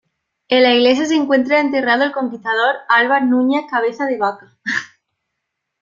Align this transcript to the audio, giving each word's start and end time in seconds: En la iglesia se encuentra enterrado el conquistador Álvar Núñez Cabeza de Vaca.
En 0.47 0.63
la 0.63 0.73
iglesia 0.73 1.05
se 1.05 1.13
encuentra 1.15 1.59
enterrado 1.59 2.03
el 2.03 2.11
conquistador 2.11 2.73
Álvar 2.89 3.23
Núñez 3.27 3.65
Cabeza 3.69 4.07
de 4.07 4.17
Vaca. 4.17 4.51